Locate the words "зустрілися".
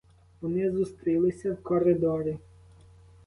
0.71-1.53